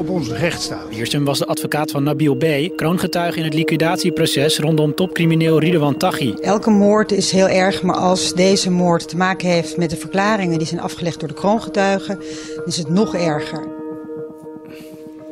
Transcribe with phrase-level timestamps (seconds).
[0.00, 0.88] op onze rechtsstaat.
[0.88, 6.34] Wiersum was de advocaat van Nabil B., kroongetuige in het liquidatieproces rondom topcrimineel Ridwan Taghi.
[6.40, 10.58] Elke moord is heel erg, maar als deze moord te maken heeft met de verklaringen
[10.58, 12.18] die zijn afgelegd door de kroongetuigen,
[12.64, 13.79] is het nog erger.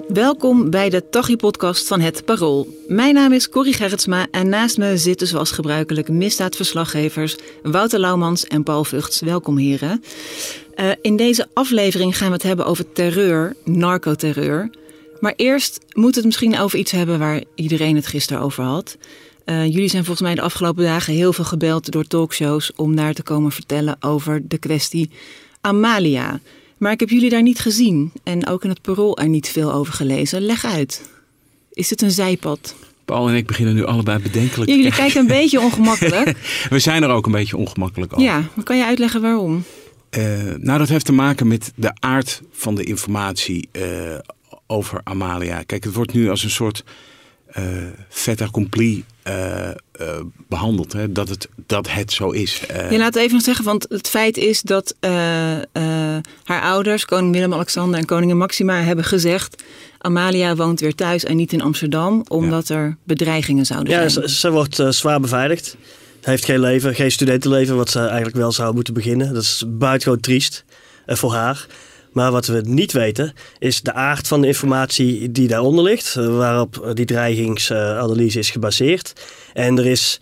[0.09, 2.69] Welkom bij de Taghi-podcast van Het Parool.
[2.87, 8.63] Mijn naam is Corrie Gerritsma en naast me zitten zoals gebruikelijk misdaadverslaggevers Wouter Laumans en
[8.63, 9.21] Paul Vugts.
[9.21, 10.05] Welkom heren.
[10.77, 14.71] Uh, in deze aflevering gaan we het hebben over terreur, narcoterreur.
[15.21, 18.97] Maar eerst moet het misschien over iets hebben waar iedereen het gisteren over had.
[19.45, 23.15] Uh, jullie zijn volgens mij de afgelopen dagen heel veel gebeld door talkshows om daar
[23.15, 25.11] te komen vertellen over de kwestie
[25.61, 26.41] Amalia.
[26.79, 29.73] Maar ik heb jullie daar niet gezien en ook in het parool er niet veel
[29.73, 30.41] over gelezen.
[30.41, 31.11] Leg uit.
[31.73, 32.75] Is het een zijpad?
[33.05, 34.71] Paul en ik beginnen nu allebei bedenkelijk.
[34.71, 36.37] Ja, jullie kijken een beetje ongemakkelijk.
[36.71, 38.25] We zijn er ook een beetje ongemakkelijk over.
[38.25, 39.65] Ja, maar kan je uitleggen waarom?
[40.19, 40.25] Uh,
[40.57, 43.83] nou, dat heeft te maken met de aard van de informatie uh,
[44.67, 45.63] over Amalia.
[45.63, 46.85] Kijk, het wordt nu als een soort
[48.09, 49.05] fait accompli
[50.49, 50.93] behandeld.
[50.93, 51.13] Hè?
[51.13, 52.63] Dat, het, dat het zo is.
[52.91, 54.95] Je laat even nog zeggen, want het feit is dat
[56.45, 59.63] haar ouders, koning Willem-Alexander en koningin Maxima, hebben gezegd...
[60.01, 62.75] Amalia woont weer thuis en niet in Amsterdam, omdat ja.
[62.75, 64.25] er bedreigingen zouden ja, zijn.
[64.25, 65.77] Ja, ze, ze, wordt zwaar beveiligd
[66.29, 69.35] heeft geen leven, geen studentenleven, wat ze eigenlijk wel zou moeten beginnen.
[69.35, 70.65] Dat is buitengewoon triest
[71.07, 71.67] uh, voor haar.
[72.13, 76.91] Maar wat we niet weten, is de aard van de informatie die daaronder ligt, waarop
[76.95, 79.13] die dreigingsanalyse is gebaseerd.
[79.53, 80.21] En er is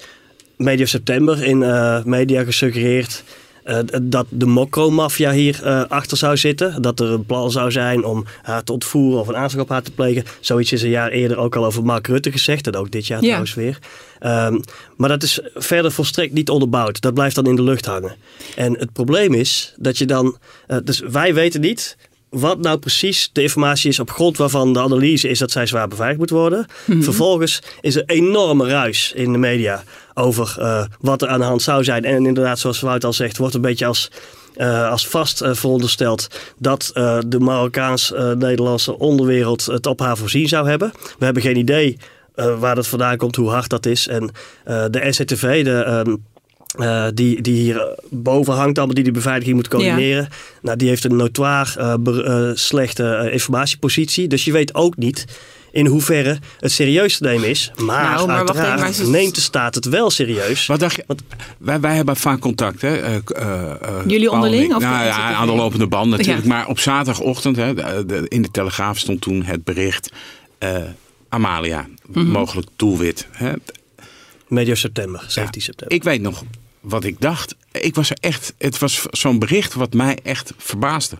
[0.56, 3.22] medio september in uh, media gesuggereerd
[3.66, 6.82] uh, dat de Mokro-maffia hier uh, achter zou zitten.
[6.82, 9.82] Dat er een plan zou zijn om haar te ontvoeren of een aanslag op haar
[9.82, 10.24] te plegen.
[10.40, 12.66] Zoiets is een jaar eerder ook al over Mark Rutte gezegd.
[12.66, 13.24] En ook dit jaar ja.
[13.24, 13.78] trouwens weer.
[14.20, 14.60] Um,
[14.96, 17.00] maar dat is verder volstrekt niet onderbouwd.
[17.00, 18.16] Dat blijft dan in de lucht hangen.
[18.56, 20.38] En het probleem is dat je dan...
[20.68, 21.96] Uh, dus wij weten niet
[22.28, 25.88] wat nou precies de informatie is op grond waarvan de analyse is dat zij zwaar
[25.88, 26.66] beveiligd moet worden.
[26.84, 27.04] Mm-hmm.
[27.04, 29.82] Vervolgens is er enorme ruis in de media
[30.14, 32.04] over uh, wat er aan de hand zou zijn.
[32.04, 34.10] En inderdaad, zoals Wout al zegt, wordt een beetje als,
[34.56, 36.28] uh, als vast uh, verondersteld
[36.58, 36.90] dat
[37.26, 40.92] de Marokkaans-Nederlandse onderwereld het op haar voorzien zou hebben.
[41.18, 41.98] We hebben geen idee
[42.58, 44.08] waar dat vandaan komt, hoe hard dat is.
[44.08, 44.30] En
[44.64, 46.18] de NCTV, de...
[46.78, 50.22] Uh, die, die hier boven hangt, allemaal die die beveiliging moet coördineren.
[50.22, 50.28] Ja.
[50.62, 54.28] Nou, die heeft een notoir uh, uh, slechte informatiepositie.
[54.28, 55.24] Dus je weet ook niet
[55.72, 57.72] in hoeverre het serieus te nemen is.
[57.76, 60.66] Maar, nou, maar uiteraard wacht even, neemt de staat het wel serieus.
[60.66, 61.04] Wat dacht je?
[61.06, 61.22] Want
[61.58, 62.80] wij, wij hebben vaak contact.
[62.80, 63.20] Hè?
[64.06, 64.74] Jullie onderling?
[64.74, 66.46] Of nou, ja, aan de lopende band natuurlijk.
[66.46, 66.48] Ja.
[66.48, 67.68] Maar op zaterdagochtend hè,
[68.28, 70.10] in de Telegraaf stond toen het bericht...
[71.28, 72.30] Amalia, mm-hmm.
[72.30, 73.26] mogelijk doelwit.
[73.30, 73.52] Hè?
[74.48, 75.96] Medio september, 17 ja, september.
[75.96, 76.44] Ik weet nog
[76.88, 77.54] wat ik dacht.
[77.72, 78.54] Ik was er echt.
[78.58, 81.18] Het was zo'n bericht wat mij echt verbaasde.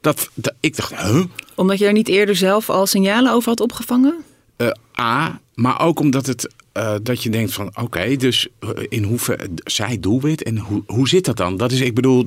[0.00, 1.24] Dat, dat ik dacht, huh?
[1.54, 4.24] Omdat je daar niet eerder zelf al signalen over had opgevangen?
[4.56, 8.48] Uh, A, maar ook omdat het uh, dat je denkt van oké, okay, dus
[8.88, 11.56] in hoeverre zij doelwit en hoe, hoe zit dat dan?
[11.56, 12.26] Dat is, ik bedoel,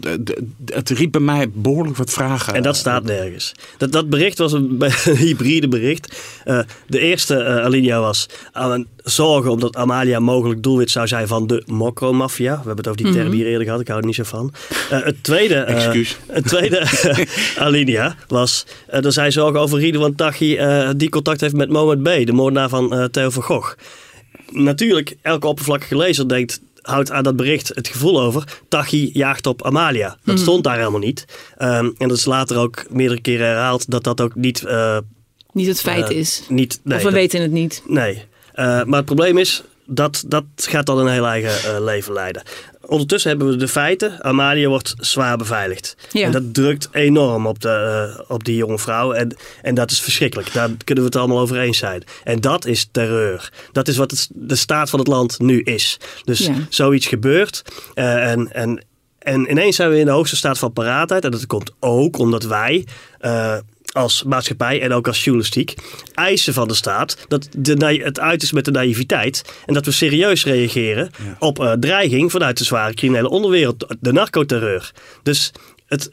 [0.65, 2.53] het riep bij mij behoorlijk wat vragen.
[2.53, 3.51] En dat staat nergens.
[3.77, 6.15] Dat, dat bericht was een, een hybride bericht.
[6.45, 11.47] Uh, de eerste uh, alinea was aan zorgen omdat Amalia mogelijk doelwit zou zijn van
[11.47, 12.51] de Mokro-maffia.
[12.51, 14.53] We hebben het over die term hier eerder gehad, ik hou er niet zo van.
[14.89, 16.17] het tweede, Excuus.
[16.27, 16.87] het tweede
[17.57, 20.59] alinea was, er zijn zorgen over Ridwan Taghi
[20.97, 23.75] die contact heeft met Mohamed B., de moordenaar van Theo van Gogh
[24.51, 28.61] natuurlijk, elke oppervlakkige lezer denkt, houdt aan dat bericht het gevoel over.
[28.69, 30.17] Tachi jaagt op Amalia.
[30.23, 30.41] Dat mm.
[30.41, 31.25] stond daar helemaal niet.
[31.59, 34.61] Um, en dat is later ook meerdere keren herhaald dat dat ook niet.
[34.61, 34.97] Uh,
[35.51, 36.43] niet het feit uh, is.
[36.49, 37.83] Niet, nee, of we dat, weten het niet.
[37.87, 38.13] Nee.
[38.15, 38.23] Uh,
[38.83, 42.43] maar het probleem is, dat, dat gaat dan een heel eigen leven leiden.
[42.87, 44.23] Ondertussen hebben we de feiten.
[44.23, 45.95] Amalia wordt zwaar beveiligd.
[46.11, 46.25] Ja.
[46.25, 49.11] En dat drukt enorm op, de, uh, op die jonge vrouw.
[49.11, 50.53] En, en dat is verschrikkelijk.
[50.53, 52.03] Daar kunnen we het allemaal over eens zijn.
[52.23, 53.51] En dat is terreur.
[53.71, 55.97] Dat is wat het, de staat van het land nu is.
[56.23, 56.53] Dus ja.
[56.69, 57.61] zoiets gebeurt.
[57.95, 58.83] Uh, en, en,
[59.19, 61.23] en ineens zijn we in de hoogste staat van paraatheid.
[61.23, 62.85] En dat komt ook omdat wij...
[63.21, 63.57] Uh,
[63.95, 65.73] als maatschappij en ook als journalistiek
[66.13, 69.91] eisen van de staat dat de, het uit is met de naïviteit en dat we
[69.91, 71.35] serieus reageren ja.
[71.39, 74.91] op uh, dreiging vanuit de zware criminele onderwereld, de narcoterreur.
[75.23, 75.51] Dus
[75.85, 76.11] het,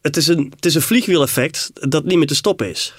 [0.00, 2.94] het, is een, het is een vliegwieleffect dat niet meer te stoppen is.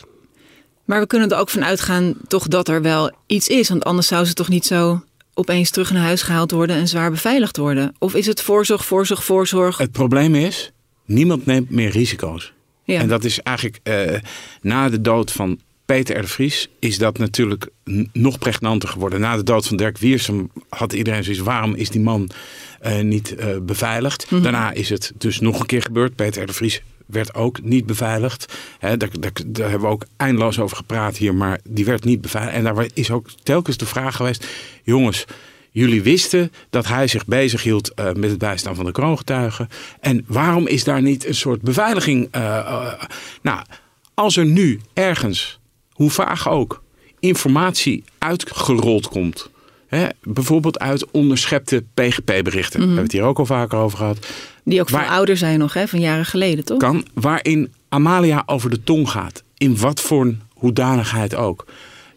[0.85, 4.07] Maar we kunnen er ook van uitgaan toch dat er wel iets is, want anders
[4.07, 7.95] zou ze toch niet zo opeens terug naar huis gehaald worden en zwaar beveiligd worden?
[7.99, 9.77] Of is het voorzorg, voorzorg, voorzorg?
[9.77, 10.71] Het probleem is,
[11.05, 12.53] niemand neemt meer risico's.
[12.91, 12.99] Ja.
[12.99, 14.19] En dat is eigenlijk eh,
[14.61, 16.21] na de dood van Peter R.
[16.21, 17.67] de Vries is dat natuurlijk
[18.13, 19.19] nog pregnanter geworden.
[19.19, 22.29] Na de dood van Dirk Wiersum had iedereen zoiets, waarom is die man
[22.79, 24.27] eh, niet eh, beveiligd?
[24.29, 26.15] Daarna is het dus nog een keer gebeurd.
[26.15, 26.45] Peter R.
[26.45, 28.53] de Vries werd ook niet beveiligd.
[28.79, 28.97] Daar,
[29.45, 32.55] daar hebben we ook eindeloos over gepraat hier, maar die werd niet beveiligd.
[32.55, 34.47] En daar is ook telkens de vraag geweest,
[34.83, 35.25] jongens,
[35.71, 39.67] jullie wisten dat hij zich bezig hield eh, met het bijstaan van de kroongetuigen.
[39.99, 42.27] En waarom is daar niet een soort beveiliging?
[42.31, 42.93] eh, eh,
[43.41, 43.59] nou,
[44.13, 45.59] als er nu ergens,
[45.91, 46.83] hoe vaag ook,
[47.19, 49.49] informatie uitgerold komt.
[49.87, 52.79] Hè, bijvoorbeeld uit onderschepte PGP-berichten.
[52.79, 54.27] We hebben het hier ook al vaker over gehad.
[54.63, 56.77] Die ook veel ouder zijn nog, hè, van jaren geleden, toch?
[56.77, 59.43] Kan, waarin Amalia over de tong gaat.
[59.57, 61.65] In wat voor hoedanigheid ook.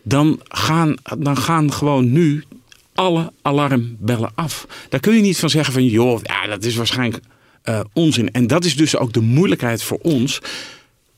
[0.02, 2.44] Dan gaan, dan gaan gewoon nu
[2.94, 4.66] alle alarmbellen af.
[4.88, 7.22] Daar kun je niet van zeggen van joh, ja, dat is waarschijnlijk
[7.62, 8.30] eh, onzin.
[8.30, 10.38] En dat is dus ook de moeilijkheid voor ons.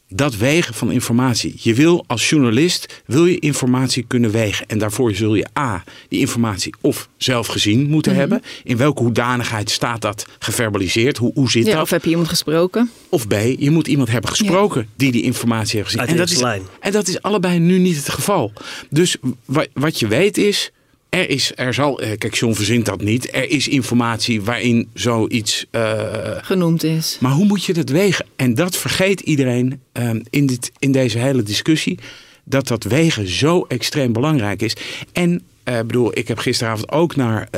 [0.08, 1.54] Dat wegen van informatie.
[1.58, 4.66] Je wil als journalist wil je informatie kunnen wegen.
[4.66, 8.20] En daarvoor zul je A, die informatie of zelf gezien moeten Mhm.
[8.20, 8.42] hebben.
[8.64, 11.16] In welke hoedanigheid staat dat geverbaliseerd?
[11.16, 11.82] Hoe, hoe zit Ja, dat?
[11.82, 12.90] of heb je iemand gesproken?
[13.08, 16.00] Of B, je moet iemand hebben gesproken die die informatie heeft gezien.
[16.00, 16.40] Uit En dat, is,
[16.80, 18.52] en dat is allebei nu niet het geval.
[18.90, 20.70] Dus wa- wat je weet is,
[21.16, 23.34] er is, er zal, eh, kijk John verzint dat niet.
[23.34, 27.16] Er is informatie waarin zoiets, eh, Genoemd is.
[27.20, 28.26] maar hoe moet je dat wegen?
[28.36, 31.98] En dat vergeet iedereen ehm, in, dit, in deze hele discussie.
[32.44, 34.76] Dat dat wegen zo extreem belangrijk is.
[35.12, 37.48] En eh, bedoel, ik heb gisteravond ook naar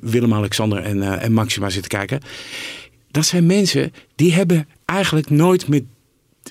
[0.00, 2.20] Willem-Alexander en, en Maxima zitten kijken.
[3.10, 5.82] Dat zijn mensen die hebben eigenlijk nooit met,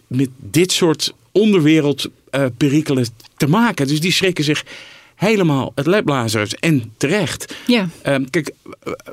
[0.07, 3.05] met dit soort onderwereldperikelen
[3.37, 3.87] te maken.
[3.87, 4.63] Dus die schrikken zich
[5.19, 6.55] helemaal het lepblazers.
[6.55, 7.55] En terecht.
[7.67, 7.87] Ja.
[8.01, 8.53] Ehm, kijk,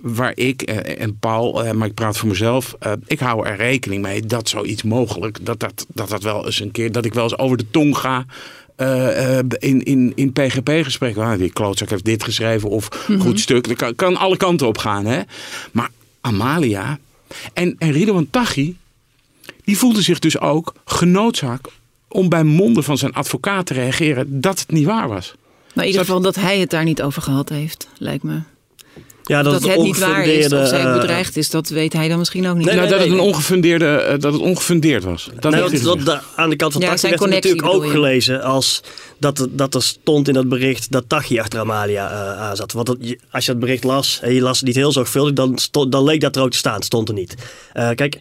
[0.02, 3.56] waar ik eh, en Paul, eh, maar ik praat voor mezelf, eh, ik hou er
[3.56, 7.14] rekening mee dat zoiets mogelijk, dat dat, dat dat wel eens een keer, dat ik
[7.14, 8.24] wel eens over de tong ga.
[9.58, 11.22] in, in, in PGP-gesprekken.
[11.22, 12.88] Ah, die klootzak heeft dit geschreven of
[13.18, 13.68] goed stuk.
[13.68, 15.06] Dat kan, kan alle kanten op gaan.
[15.06, 15.20] Hè?
[15.72, 16.98] Maar Amalia
[17.52, 18.76] en, en Ridwan Taghi,
[19.64, 21.70] die voelde zich dus ook genoodzaakt
[22.08, 25.34] om bij monden van zijn advocaat te reageren dat het niet waar was.
[25.76, 28.40] Nou, in ieder geval dat hij het daar niet over gehad heeft, lijkt me.
[29.22, 31.92] Ja, Dat, dat, het niet waar is of ongefundeerde, zij eh, bedreigd is, dat weet
[31.92, 32.66] hij dan misschien ook niet.
[32.66, 35.30] Nee, nou, dat, het een ongefundeerde, eh, dat het ongefundeerd was.
[35.40, 35.54] Dat
[36.36, 37.90] aan de kant van Ja, zijn werd natuurlijk ook je.
[37.90, 38.82] gelezen als
[39.18, 42.72] dat, er- dat er stond in dat bericht dat Taghi achter Amalia eh, aan zat.
[42.72, 42.96] Want dat,
[43.30, 46.04] als je het bericht las en je las het niet heel zorgvuldig, dan, stond, dan
[46.04, 46.74] leek dat er ook te staan.
[46.74, 47.34] Het stond er niet.
[47.72, 48.18] Eh, kijk,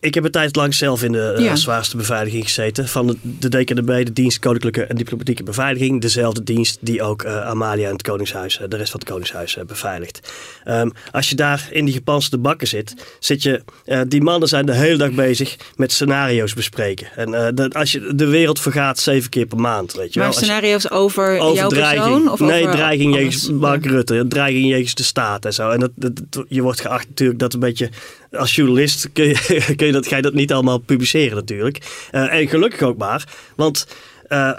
[0.00, 1.56] ik heb een tijd lang zelf in de eh, Ja.
[1.56, 2.88] zwaarste beveiliging gezeten.
[2.88, 6.00] Van de, de DKDB, de Dienst Koninklijke en Diplomatieke Beveiliging.
[6.00, 9.56] Dezelfde dienst die ook eh, Amalia en het Koningshuis, eh, de rest van het Koningshuis
[9.66, 10.32] beveiligt.
[10.64, 13.62] Ehm, als je daar in die gepantserde bakken zit, zit je...
[14.08, 17.06] die mannen zijn de hele dag bezig met scenario's bespreken.
[17.16, 20.38] En dat, als je, de wereld vergaat zeven keer per maand, weet je maar wel.
[20.38, 22.04] Je- scenario's over, over jouw dreiging.
[22.04, 22.30] persoon?
[22.32, 24.24] Of nee, over dreiging jegens Mark Rutte.
[24.28, 25.70] Dreiging jegens de staat en zo.
[25.70, 27.88] En dat- je wordt geacht natuurlijk dat een beetje...
[28.32, 32.06] Als journalist kun je, kun je dat, ga je dat niet allemaal publiceren natuurlijk.
[32.10, 33.24] Eh, en gelukkig ook maar.
[33.56, 33.86] Want...
[34.28, 34.52] eh,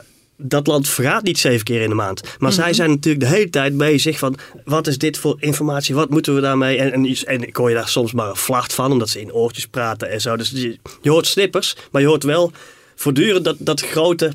[0.44, 2.21] dat land vergaat niet zeven keer in de maand.
[2.39, 4.38] Maar zij zijn natuurlijk de hele tijd bezig van...
[4.65, 5.95] wat is dit voor informatie?
[5.95, 6.77] Wat moeten we daarmee?
[6.77, 8.91] En, en, en ik hoor je daar soms maar een vlacht van...
[8.91, 10.38] omdat ze in oortjes praten en zo.
[10.38, 12.51] Dus je, je hoort snippers, maar je hoort wel
[12.96, 14.31] voortdurend dat, dat grote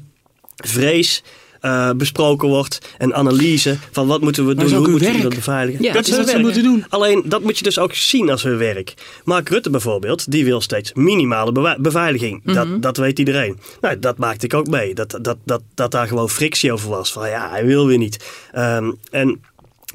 [0.57, 1.23] vrees
[1.67, 2.79] eh, besproken wordt.
[2.99, 5.85] En analyse van wat moeten we doen, hoe moeten we dat beveiligen.
[5.85, 6.85] Ja, Dat is wat ze moeten doen.
[6.89, 8.95] Alleen dat moet je dus ook zien als hun werk.
[9.25, 12.43] Mark Rutte bijvoorbeeld, die wil steeds minimale beveiliging.
[12.45, 13.59] dat, dat weet iedereen.
[13.81, 14.95] Nou, dat maakte ik ook mee.
[14.95, 17.13] Dat, dat, dat, dat daar gewoon frictie over was.
[17.13, 18.25] Van ja, hij wil weer niet.
[18.53, 19.41] Ehm, en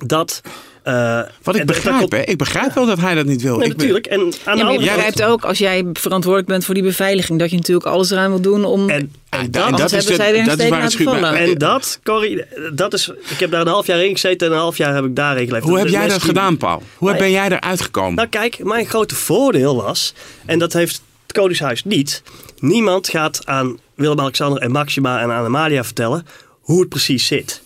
[0.05, 0.41] dat...
[0.83, 2.21] eh, Wat ik begrijp, dat hè?
[2.25, 3.57] Ik begrijp wel dat hij dat niet wil.
[3.57, 4.05] Nee, ik ben- natuurlijk.
[4.07, 6.73] En aan de Ja, maar je andere kant- begrijpt ook, als jij verantwoordelijk bent voor
[6.73, 8.89] die beveiliging, dat je natuurlijk alles eraan wil doen om...
[8.89, 8.95] En,
[9.29, 11.23] en en dat, Anders hebben zij weer een dat is steek waar het schuurt.
[11.23, 13.11] En dat, Corrie, dat is.
[13.29, 15.45] Ik heb daar een half jaar in gezeten en een half jaar heb ik daarin
[15.47, 15.63] geleefd.
[15.65, 16.83] Hoe heb Dus jij dat gedaan, Paul?
[16.95, 18.15] Hoe Nou, ben jij eruit gekomen?
[18.15, 20.13] Nou, kijk, mijn grote voordeel was,
[20.45, 22.23] en dat heeft het Koningshuis niet.
[22.59, 26.25] Niemand gaat aan Willem-Alexander en Maxima en aan Amalia vertellen
[26.61, 27.61] hoe het precies zit.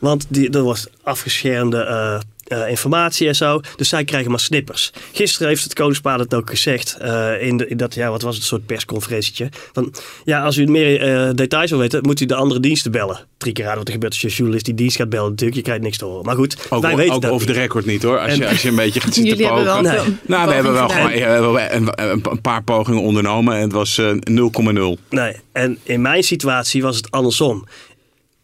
[0.00, 2.18] Want die, er was afgeschermde eh,
[2.50, 3.60] eh, informatie en zo.
[3.76, 4.90] Dus zij krijgen maar snippers.
[5.12, 6.96] Gisteren heeft het Koningspaar het ook gezegd.
[7.00, 9.48] eh, in, de, in dat, ja, wat was het, een soort persconferentietje.
[9.72, 13.18] Van, ja, als u meer eh, details wil weten, moet u de andere diensten bellen.
[13.38, 15.56] Drie keer raden wat er gebeurt als je journalist die dienst gaat bellen natuurlijk.
[15.58, 16.24] Je krijgt niks te horen.
[16.24, 18.18] Maar goed, Ook, wij weten ook dat over de record niet hoor.
[18.18, 19.82] Als, je, als je een beetje gaat zitten wel pogen.
[19.82, 20.16] Nee.
[20.26, 21.52] Nou, we hebben wel poging gewoon gedaan.
[21.52, 24.10] we hebben een, een, een paar pogingen ondernomen en het was eh,
[24.96, 25.00] 0,0.
[25.10, 27.66] Nee, en in mijn situatie was het andersom.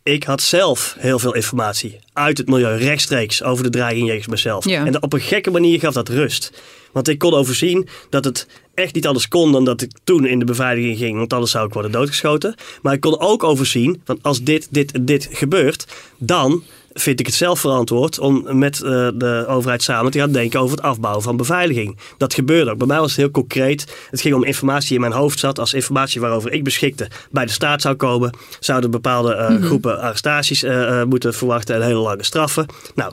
[0.06, 4.68] Ik had zelf heel veel informatie uit het milieu, rechtstreeks over de dreiging jegens mezelf.
[4.68, 4.86] Ja.
[4.86, 6.62] En op een gekke manier gaf dat rust.
[6.92, 10.38] Want ik kon overzien dat het echt niet anders kon dan dat ik toen in
[10.38, 12.54] de beveiliging ging, want anders zou ik worden doodgeschoten.
[12.82, 15.86] Maar ik kon ook overzien, van als dit, dit en dit gebeurt,
[16.18, 16.62] dan
[16.98, 20.76] vind ik het zelf verantwoord om met eh, de overheid samen te gaan denken over
[20.76, 21.96] het afbouwen van beveiliging.
[22.18, 22.78] Dat gebeurde ook.
[22.78, 23.96] Bij mij was het heel concreet.
[24.10, 25.58] Het ging om informatie die in mijn hoofd zat.
[25.58, 30.62] Als informatie waarover ik beschikte bij de staat zou komen, zouden bepaalde eh, groepen arrestaties
[30.62, 32.66] eh, moeten verwachten en hele lange straffen.
[32.94, 33.12] Nou,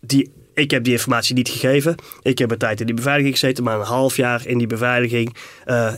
[0.00, 1.94] die, ik heb die informatie niet gegeven.
[2.22, 5.36] Ik heb een tijd in die beveiliging gezeten, maar een half jaar in die beveiliging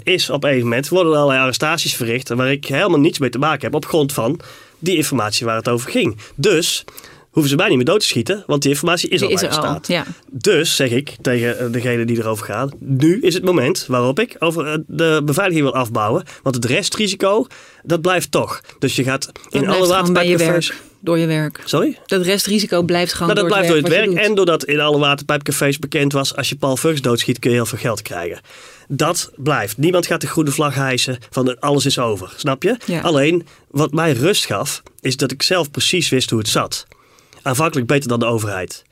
[0.02, 3.38] is op een moment worden er allerlei arrestaties verricht waar ik helemaal niets mee te
[3.38, 4.40] maken heb op grond van
[4.78, 6.16] die informatie waar het over ging.
[6.35, 6.85] Dus
[7.37, 9.40] hoeven ze mij niet meer dood te schieten, want die informatie is Die al is
[9.40, 9.62] bij de al.
[9.62, 9.87] staat.
[9.88, 10.05] Ja.
[10.33, 14.37] Dus zeg ik tegen eh, degene die erover gaan, nu is het moment waarop ik
[14.38, 17.47] over eh, de beveiliging wil afbouwen, want het restrisico
[17.83, 18.61] dat blijft toch.
[18.78, 20.69] Dus je gaat in alle waterpijpcafés.
[20.69, 20.81] werk.
[21.00, 21.61] Door je werk.
[21.64, 21.99] Sorry?
[22.07, 24.14] Dat restrisico blijft gewoon Nou, dat door blijft het door het werk.
[24.16, 24.28] werk.
[24.28, 27.66] En doordat in alle waterpijpcafés bekend was, als je Paul Vugs doodschiet, kun je heel
[27.66, 28.40] veel geld krijgen.
[28.88, 29.76] Dat blijft.
[29.76, 32.33] Niemand gaat de groene vlag hijsen van alles is over.
[32.37, 32.76] Snap je?
[32.85, 33.00] Ja.
[33.00, 36.87] Alleen, wat mij rust gaf, is dat ik zelf precies wist hoe het zat.
[37.47, 38.85] Aanvankelijk beter dan de overheid.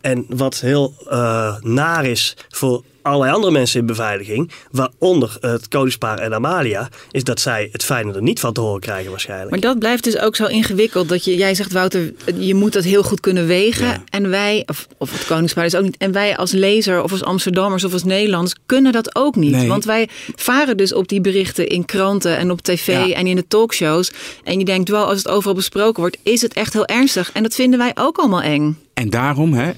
[0.00, 6.18] En wat heel eh, naar is voor allerlei andere mensen in beveiliging, waaronder het koningspaar
[6.18, 9.50] en Amalia, is dat zij het fijne er niet van te horen krijgen waarschijnlijk.
[9.50, 11.08] Maar dat blijft dus ook zo ingewikkeld.
[11.08, 13.86] Dat je, jij zegt, Wouter, je moet dat heel goed kunnen wegen.
[13.86, 14.02] Ja.
[14.10, 15.96] En wij, of, of het Koningspaar is ook niet.
[15.96, 19.50] En wij als lezer of als Amsterdammers of als Nederlands kunnen dat ook niet.
[19.52, 19.68] Nee.
[19.68, 23.14] Want wij varen dus op die berichten in kranten en op tv Ja.
[23.14, 24.12] en in de talkshows.
[24.44, 27.30] En je denkt, wel, als het overal besproken wordt, is het echt heel ernstig.
[27.32, 28.78] En dat vinden wij ook allemaal eng.
[28.94, 29.72] En daarom hè,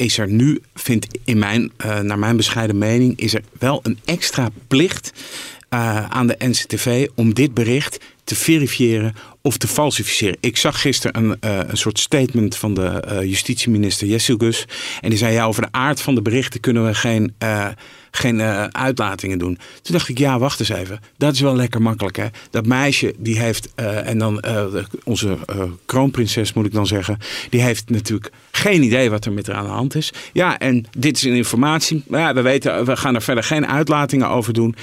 [0.00, 3.98] is er nu, vind in mijn, eh, naar mijn bescheiden mening, is er wel een
[4.04, 5.12] extra plicht
[5.68, 7.98] eh, aan de NCTV om dit bericht
[8.30, 10.36] te verifiëren of te falsificeren.
[10.40, 14.66] Ik zag gisteren een, eh, een soort statement van de eh, justitieminister Jessilgus.
[15.00, 17.68] En die zei, ja, over de aard van de berichten kunnen we geen, eh,
[18.10, 18.40] geen
[18.72, 19.58] uitlatingen doen.
[19.82, 21.00] Toen dacht ik, ja, wacht eens even.
[21.16, 22.26] Dat is wel lekker makkelijk, hè.
[22.50, 24.44] Dat meisje, die heeft, en dan
[25.04, 25.38] onze
[25.86, 27.18] kroonprinses moet ik dan zeggen,
[27.50, 30.12] die heeft natuurlijk geen idee wat er met haar aan de hand is.
[30.32, 32.04] Ja, en dit is een informatie.
[32.06, 34.74] Maar ja, we weten, we gaan er verder geen uitlatingen over doen.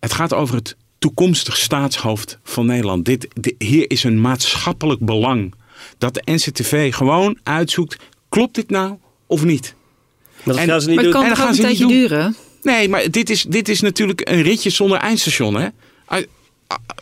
[0.00, 0.76] Het gaat over het
[1.08, 3.04] toekomstig staatshoofd van Nederland.
[3.04, 5.54] Dit, di- hier is een maatschappelijk belang.
[5.98, 7.96] Dat de NCTV gewoon uitzoekt,
[8.28, 8.94] klopt dit nou
[9.26, 9.74] of niet?
[10.42, 11.22] maar dat en- gaan ze niet Maar het doen.
[11.22, 12.36] kan En dan gaan een ze tijdje niet duren?
[12.62, 15.54] Nee, maar dit is, dit is natuurlijk een ritje zonder eindstation.
[15.54, 15.68] Hè?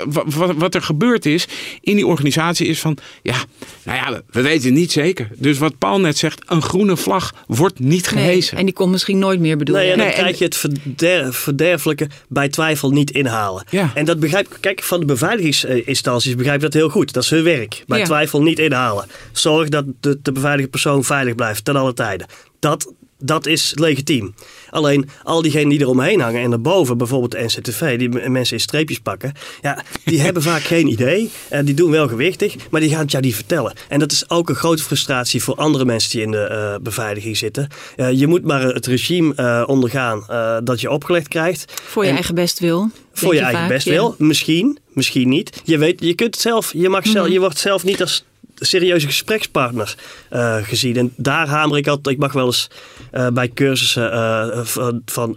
[0.08, 1.46] Wa- wa- Wat er gebeurd is
[1.80, 2.96] in die organisatie is van...
[3.22, 3.36] Ja,
[3.82, 5.28] nou ja, we- we weten het niet zeker.
[5.36, 8.24] Dus wat Paul net zegt, een groene vlag wordt niet Nee.
[8.24, 8.58] gehezen.
[8.58, 10.56] En die komt misschien nooit meer bedoel Nee, en dan Nee, en- krijg je het
[10.56, 13.64] verder, verderfelijke bij twijfel niet inhalen.
[13.70, 13.90] Ja.
[13.94, 14.56] En dat begrijp ik.
[14.60, 17.12] Kijk, van de beveiligingsinstanties begrijp ik dat heel goed.
[17.12, 17.84] Dat is hun werk.
[17.86, 18.04] Bij Ja.
[18.04, 19.06] twijfel niet inhalen.
[19.32, 22.26] Zorg dat de te beveiligen persoon veilig blijft ten alle tijden.
[22.60, 24.34] Dat, dat is legitiem.
[24.72, 28.98] Alleen al diegenen die eromheen hangen en daarboven, bijvoorbeeld de NCTV, die mensen in streepjes
[29.00, 31.30] pakken, ja, die hebben vaak geen idee.
[31.48, 33.72] En die doen wel gewichtig, maar die gaan het jou niet vertellen.
[33.88, 37.36] En dat is ook een grote frustratie voor andere mensen die in de eh, beveiliging
[37.36, 37.68] zitten.
[37.96, 40.24] Eh, je moet maar het regime ondergaan
[40.64, 41.72] dat je opgelegd krijgt.
[41.82, 42.90] Voor je En- eigen bestwil.
[43.12, 43.92] voor denk je eigen vaak, best ja.
[43.92, 44.14] wil.
[44.18, 45.60] Misschien, misschien niet.
[45.64, 47.32] Je weet, je kunt het zelf, je, mag zelf, Mhm.
[47.32, 48.24] je wordt zelf niet als
[48.64, 49.94] serieuze gesprekspartner
[50.28, 50.96] eh, gezien.
[50.96, 52.14] En daar hamer ik altijd.
[52.14, 52.70] Ik mag wel eens
[53.10, 54.60] eh, bij cursussen eh,
[55.04, 55.34] van,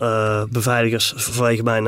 [0.50, 1.88] beveiligers vanwege mijn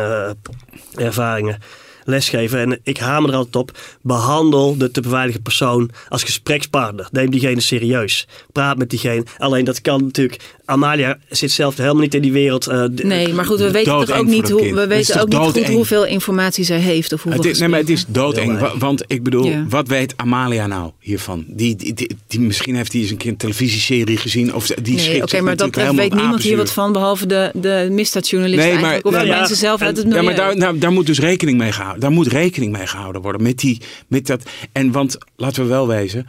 [0.96, 1.60] ervaringen
[2.08, 2.60] lesgeven.
[2.60, 3.78] En ik hamer er altijd op.
[4.02, 7.08] Behandel de te beveiligen persoon als gesprekspartner.
[7.12, 8.28] Neem diegene serieus.
[8.52, 9.24] Praat met diegene.
[9.38, 10.56] Alleen dat kan natuurlijk.
[10.66, 12.68] Amalia zit zelf helemaal niet in die wereld.
[12.68, 15.38] eh, d- Nee, maar goed, we weten toch ook niet, hoe, we weten ook niet
[15.38, 18.60] goed hoeveel informatie zij heeft of hoeveel Het is, nee, maar het is doodeng.
[18.60, 18.78] Wa-.
[18.78, 19.66] Want ik bedoel, Ja.
[19.70, 21.46] wat weet Amalia nou hiervan?
[21.48, 24.54] Die, die, die, die- misschien heeft hij eens een keer een televisieserie gezien.
[24.56, 27.88] Of die Nee, oké, zich maar dat weet niemand hier wat van, behalve de, de
[27.92, 30.26] misdaadjournalisten Nee, maar- eigenlijk, of Nou de ja, mensen zelf uit het Ja, milieu.
[30.26, 31.97] maar daar, daar, daar moet dus rekening mee gehouden.
[32.00, 34.50] Daar moet rekening mee gehouden worden met die, met dat.
[34.72, 36.28] En want laten we wel wezen,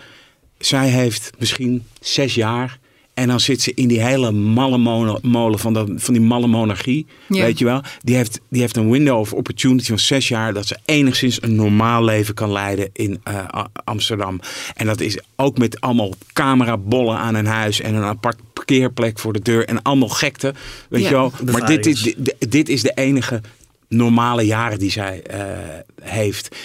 [0.59, 2.79] zij heeft misschien zes jaar.
[3.15, 4.79] En dan zit ze in die hele malle
[5.23, 7.07] molen van, dat, van die malle monarchie.
[7.29, 7.43] Ja.
[7.43, 7.81] Weet je wel?
[8.03, 10.55] Die heeft, die heeft een window of opportunity van zes jaar.
[10.55, 14.41] Dat ze enigszins een normaal leven kan leiden in eh, Amsterdam.
[14.75, 17.81] En dat is ook met allemaal camerabollen aan een huis.
[17.81, 19.65] En een apart parkeerplek voor de deur.
[19.65, 20.55] En allemaal gekte.
[20.89, 21.09] Weet Ja.
[21.09, 21.33] je wel?
[21.53, 22.15] Maar dit is,
[22.49, 23.41] dit is de enige
[23.89, 25.41] normale jaren die zij eh,
[26.03, 26.57] heeft.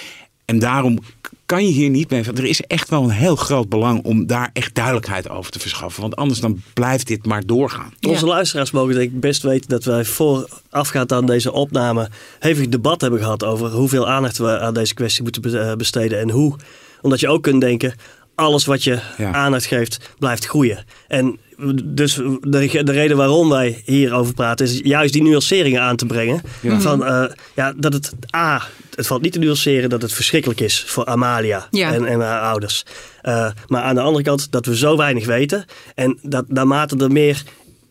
[0.46, 1.00] En daarom
[1.46, 2.24] kan je hier niet mee.
[2.24, 6.02] Er is echt wel een heel groot belang om daar echt duidelijkheid over te verschaffen.
[6.02, 7.94] Want anders dan blijft dit maar doorgaan.
[8.00, 8.10] Ja.
[8.10, 13.02] Onze luisteraars mogen denk ik best weten dat wij voorafgaand aan deze opname hevig debat
[13.02, 16.56] hebben gehad over hoeveel aandacht we aan deze kwestie moeten eh, besteden en hoe
[17.02, 17.94] Omdat je ook kunt denken,
[18.36, 19.32] alles wat je Ja.
[19.34, 20.86] aandacht geeft, blijft groeien.
[21.08, 21.40] En
[21.86, 26.42] dus de, de reden waarom wij hierover praten, is juist die nuanceringen aan te brengen.
[26.62, 26.80] Ja.
[26.80, 27.24] Van, eh,
[27.56, 28.62] ja, dat het A,
[28.96, 31.94] het valt niet te nuanceren dat het verschrikkelijk is voor Amalia Ja.
[31.94, 32.84] en, en haar ouders.
[33.22, 35.66] Eh, maar aan de andere kant dat we zo weinig weten.
[35.96, 37.44] En dat naarmate er meer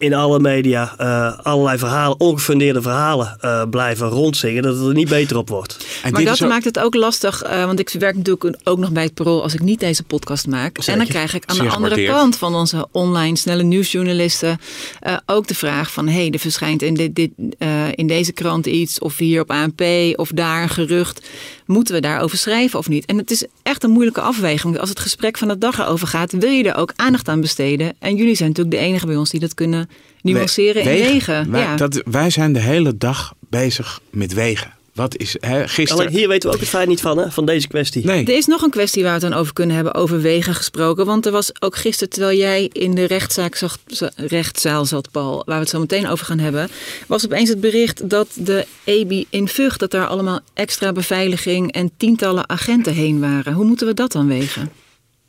[0.03, 5.09] in alle media eh, allerlei verhalen, ongefundeerde verhalen eh, blijven rondzingen, dat het er niet
[5.09, 5.87] beter op wordt.
[6.03, 8.93] En Maar dit dat maakt het ook lastig, eh, want ik werk natuurlijk ook nog
[8.93, 10.79] bij het Parool als ik niet deze podcast maak.
[10.79, 14.59] En dan krijg ik aan Zeer de andere kant van onze online snelle nieuwsjournalisten
[15.01, 16.09] eh, ook de vraag van...
[16.09, 19.51] hé, hey, er verschijnt in, dit, dit, eh, in deze krant iets of hier op
[19.51, 19.83] ANP
[20.17, 21.29] of daar een gerucht.
[21.67, 23.05] Moeten we daarover schrijven of niet?
[23.05, 24.79] En het is echt een moeilijke afweging.
[24.79, 27.95] Als het gesprek van de dag erover gaat, wil je er ook aandacht aan besteden.
[27.99, 29.89] En jullie zijn natuurlijk de enige bij ons die dat kunnen
[30.23, 31.51] nuanceren en wegen.
[31.51, 31.77] Wij, ja.
[31.77, 34.73] dat, wij zijn de hele dag bezig met wegen.
[34.95, 36.05] Wat is hè, gisteren?
[36.05, 38.05] Alleen hier weten we ook het feit niet van, hè, van deze kwestie.
[38.05, 38.25] Nee.
[38.25, 41.07] Er is nog een kwestie waar we het dan over kunnen hebben, over wegen gesproken.
[41.07, 43.79] Want er was ook gisteren, terwijl jij in de rechtszaak zag,
[44.17, 46.69] rechtszaal zat, Paul, waar we het zo meteen over gaan hebben,
[47.07, 51.91] was opeens het bericht dat de EBI in Vught, dat daar allemaal extra beveiliging en
[51.97, 53.53] tientallen agenten heen waren.
[53.53, 54.71] Hoe moeten we dat dan wegen?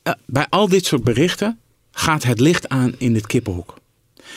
[0.04, 1.60] Eh, bij al dit soort berichten
[1.92, 3.82] gaat het licht aan in het kippenhok.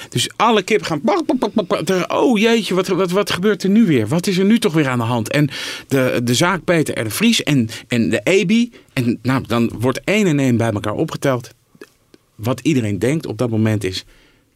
[0.08, 2.08] Dus alle kippen gaan.
[2.08, 4.08] Oh jeetje, wat, wat, wat gebeurt er nu weer?
[4.08, 5.30] Wat is er nu toch weer aan de hand?
[5.30, 5.50] En
[5.88, 7.04] de, de zaak Peter R.
[7.04, 8.72] de Vries en, en de EBI.
[8.92, 11.50] En nou, dan wordt één en één bij elkaar opgeteld.
[12.34, 14.04] Wat iedereen denkt op dat moment is.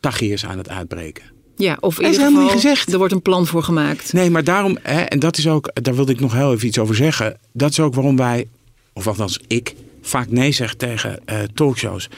[0.00, 1.24] Tachi is aan het uitbreken.
[1.56, 2.92] Ja, of in ieder geval, niet gezegd.
[2.92, 4.12] er wordt een plan voor gemaakt.
[4.12, 6.78] Nee, maar daarom, hè, en dat is ook, daar wilde ik nog heel even iets
[6.78, 7.38] over zeggen.
[7.52, 8.48] Dat is ook waarom wij,
[8.92, 12.08] of althans ik, vaak nee zeg tegen eh, talkshows.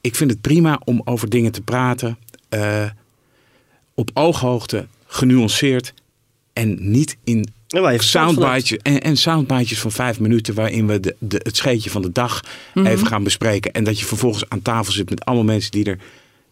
[0.00, 2.18] Ik vind het prima om over dingen te praten.
[2.48, 2.84] Eh,
[3.94, 5.92] op ooghoogte, genuanceerd.
[6.52, 10.54] En niet in En en, en soundbitejes van vijf minuten.
[10.54, 12.40] waarin we de, de, het scheetje van de dag
[12.74, 12.86] Mhm.
[12.86, 13.72] even gaan bespreken.
[13.72, 15.98] En dat je vervolgens aan tafel zit met allemaal mensen die er,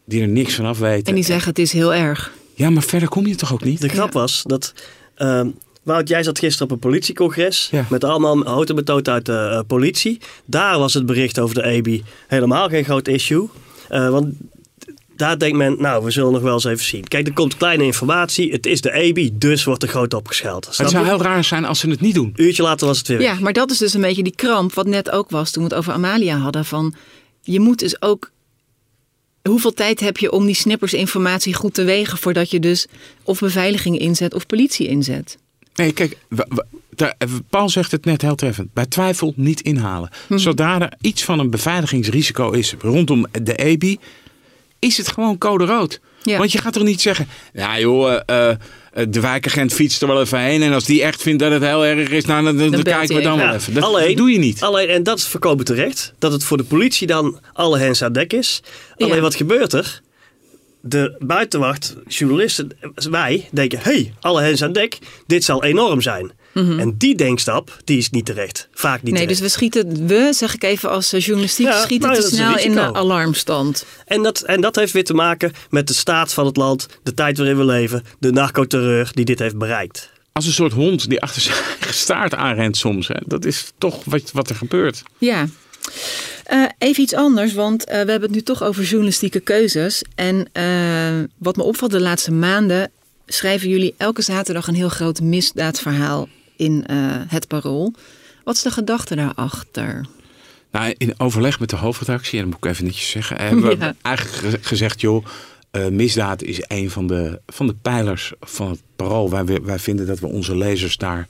[0.05, 1.07] die er niks van af weten.
[1.07, 2.33] En die zeggen het is heel erg.
[2.55, 3.81] Ja, maar verder kom je toch ook niet?
[3.81, 4.19] De grap Ja.
[4.21, 4.73] was dat.
[5.15, 5.49] ehm
[5.83, 7.69] Wout, jij zat gisteren op een politiecongres.
[7.71, 7.87] Ja.
[7.91, 10.21] Met allemaal houten betoot uit de eh, politie.
[10.45, 13.49] Daar was het bericht over de EBI helemaal geen groot issue.
[13.89, 14.35] Eh, want
[15.17, 17.09] daar denkt men, nou, we zullen nog wel eens even zien.
[17.09, 18.53] Kijk, er komt kleine informatie.
[18.53, 20.77] Het is de EBI, dus wordt er groot opgescheld.
[20.77, 22.33] Het zou heel raar zijn als ze het niet doen.
[22.37, 23.21] Een uurtje later was het weer.
[23.21, 25.69] Ja, maar dat is dus een beetje die kramp wat net ook was toen we
[25.69, 26.65] het over Amalia hadden.
[26.65, 26.95] Van
[27.43, 28.31] je moet dus ook.
[29.49, 32.87] Hoeveel tijd heb je om die snippers informatie goed te wegen voordat je dus
[33.23, 35.39] of beveiliging inzet of politie inzet?
[35.75, 37.17] Nee, kijk, we- we- daar-
[37.51, 38.73] Paul zegt het net heel treffend.
[38.73, 40.11] Bij twijfel niet inhalen.
[40.29, 43.99] Zodra er iets van een beveiligingsrisico is rondom de EBI,
[44.85, 46.01] is het gewoon code rood.
[46.23, 46.39] Ja.
[46.39, 48.57] Want je gaat toch niet zeggen, nou joh, eh, eh,
[49.09, 50.63] de wijkagent fietst er wel even heen.
[50.63, 53.23] En als die echt vindt dat het heel erg is, nou, dan, dan, kijken we
[53.23, 53.37] dan even.
[53.37, 53.75] wel Ja, even.
[53.75, 54.63] Dat, alleen- dat doe je niet.
[54.63, 58.13] Alleen, en dat is voorkomen terecht, dat het voor de politie dan alle hens aan
[58.13, 58.63] dek is.
[58.97, 59.21] Alleen Ja.
[59.21, 60.01] wat gebeurt er?
[60.81, 62.71] De buitenwacht, journalisten,
[63.11, 66.33] wij denken, hey, alle hens aan dek, dit zal enorm zijn.
[66.55, 68.69] En die denkstap, die is niet terecht.
[68.73, 69.15] Vaak niet Mhm.
[69.15, 69.55] nee, dus terecht.
[69.55, 72.73] we schieten, we zeg ik even als eh, journalistiek, Ja, schieten nou, te snel in
[72.73, 73.85] de alarmstand.
[74.07, 77.15] En, dat, en dat heeft weer te maken met de staat van het land, de
[77.15, 80.13] tijd waarin we leven, de narcoterreur die dit heeft bereikt.
[80.33, 83.09] Als een soort hond die achter zijn eigen staart aanrent soms.
[83.09, 83.17] Hè.
[83.27, 85.03] Dat is toch wat, wat er gebeurt.
[85.19, 85.47] Ja.
[86.45, 90.03] Eh, even iets anders, want eh, we hebben het nu toch over journalistieke keuzes.
[90.15, 90.65] En eh,
[91.39, 92.91] wat me opvalt de laatste maanden,
[93.27, 96.97] schrijven jullie elke zaterdag een heel groot misdaadverhaal in eh,
[97.29, 97.95] het Parool.
[98.45, 100.07] Wat is de gedachte daarachter?
[100.71, 103.95] Nou, in overleg met de hoofdredactie, en dat moet ik even netjes zeggen, hebben we
[104.03, 105.25] eigenlijk ge- gezegd, joh,
[105.71, 109.31] eh, misdaad is een van de, van de pijlers van het parool.
[109.31, 111.27] Wij, wi- wij vinden dat we onze lezers daar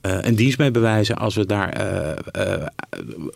[0.00, 2.10] een dienst mee bewijzen als we daar eh,
[2.54, 2.66] eh,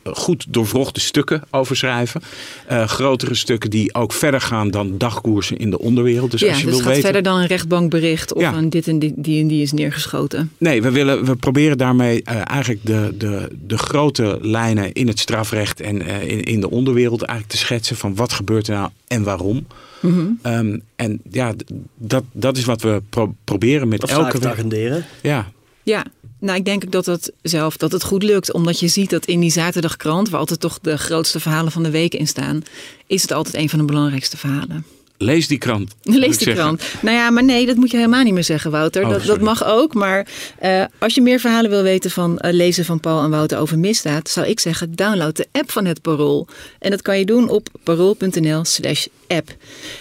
[0.05, 2.21] goed doorvrochte stukken over schrijven.
[2.67, 6.31] Eh, grotere stukken die ook verder gaan dan dagkoersen in de onderwereld.
[6.31, 8.55] Dus ja, als je dus wil het gaat weten, verder dan een rechtbankbericht of Ja.
[8.55, 10.53] een dit en dit, die en die is neergeschoten.
[10.59, 15.19] Nee, we, willen, we proberen daarmee eh, eigenlijk de, de, de grote lijnen in het
[15.19, 18.91] strafrecht en eh, in, in de onderwereld eigenlijk te schetsen van wat gebeurt er nou
[19.07, 19.67] en waarom.
[20.01, 20.27] Mhm.
[20.43, 21.53] Ehm, en ja,
[21.97, 25.05] dat, dat is wat we pro- proberen met Of elke agenderen.
[25.23, 25.51] Ja,
[25.83, 26.05] Ja,
[26.43, 28.53] nou ik denk ook dat het zelf dat het goed lukt.
[28.53, 31.91] Omdat je ziet dat in die zaterdagkrant, waar altijd toch de grootste verhalen van de
[31.91, 32.63] week in staan,
[33.07, 34.85] is het altijd een van de belangrijkste verhalen.
[35.19, 35.95] lees die krant.
[36.03, 36.55] Lees die zeggen.
[36.55, 36.83] krant.
[37.01, 39.05] Nou ja, maar nee, dat moet je helemaal niet meer zeggen, Wouter.
[39.05, 39.95] Oh, dat, dat mag ook.
[39.95, 40.27] Maar
[40.59, 43.79] eh, als je meer verhalen wil weten van eh, lezen van Paul en Wouter over
[43.79, 46.47] misdaad, zou ik zeggen, download de app van het Parool.
[46.79, 49.07] En dat kan je doen op parool.nl slash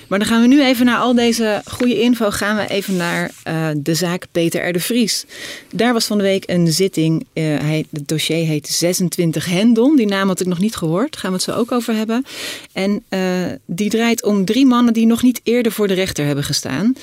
[0.08, 2.30] Maar dan gaan we nu even naar al deze goede info.
[2.30, 4.74] Gaan we even naar uh, de zaak Peter R.
[4.74, 5.26] de Vries.
[5.72, 7.26] Daar was van de week een zitting.
[7.34, 9.96] Uh, hij, het dossier heet 26 Hendon.
[9.96, 11.17] Die naam had ik nog niet gehoord.
[11.17, 12.26] Gaan we het zo ook over hebben.
[12.74, 13.20] En uh,
[13.65, 16.96] die draait om drie mannen die nog niet eerder voor de rechter hebben gestaan.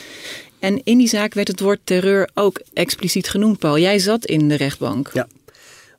[0.58, 3.78] En in die zaak werd het woord terreur ook expliciet genoemd, Paul.
[3.78, 5.10] Jij zat in de rechtbank.
[5.12, 5.26] Ja.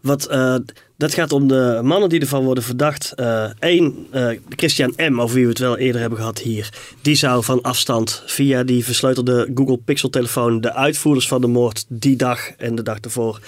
[0.02, 0.56] Wat, uh,
[0.98, 3.14] dat gaat om de mannen die ervan worden verdacht.
[3.60, 6.70] Eén, uh, uh, Christian M., over wie we het wel eerder hebben gehad hier.
[7.02, 11.86] Die zou van afstand via die versleutelde Google Pixel telefoon de uitvoerders van de moord
[11.88, 13.40] die dag en de dag ervoor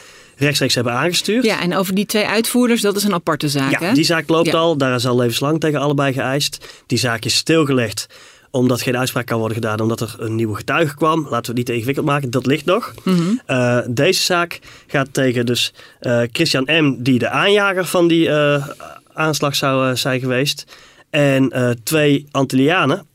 [0.41, 1.45] rechtstreeks hebben aangestuurd.
[1.45, 3.71] Ja, en over die twee uitvoerders, dat is een aparte zaak.
[3.71, 3.93] Ja, hè?
[3.93, 4.57] die zaak loopt ja.
[4.57, 4.77] al.
[4.77, 6.83] Daar is al levenslang tegen allebei geëist.
[6.87, 8.07] Die zaak is stilgelegd
[8.51, 11.19] omdat geen uitspraak kan worden gedaan, omdat er een nieuwe getuige kwam.
[11.21, 12.93] Laten we het niet te ingewikkeld maken, dat ligt nog.
[13.03, 13.41] Mm -hmm.
[13.47, 18.67] uh, deze zaak gaat tegen dus uh, Christian M., die de aanjager van die uh,
[19.13, 20.65] aanslag zou zijn geweest.
[21.09, 21.51] En
[21.83, 23.05] twee Antillianen,